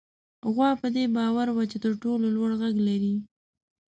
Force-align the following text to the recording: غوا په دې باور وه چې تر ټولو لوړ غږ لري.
غوا 0.53 0.69
په 0.81 0.87
دې 0.95 1.05
باور 1.15 1.47
وه 1.55 1.63
چې 1.71 1.77
تر 1.83 1.91
ټولو 2.03 2.25
لوړ 2.35 2.51
غږ 2.61 2.75
لري. 2.87 3.15